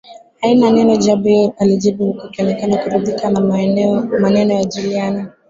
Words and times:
Haina 0.41 0.71
neno 0.71 0.95
Jabir 0.97 1.51
alijibu 1.57 2.05
huku 2.05 2.21
akionekana 2.21 2.77
kuridhika 2.77 3.29
na 3.31 3.39
maneno 4.21 4.53
ya 4.53 4.65
Juliana 4.65 5.31